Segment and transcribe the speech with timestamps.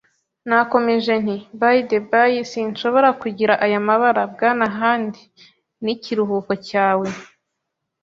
[0.47, 5.17] Nakomeje nti: "By the by, sinshobora kugira aya mabara, Bwana Hands;
[5.83, 7.07] n'ikiruhuko cyawe,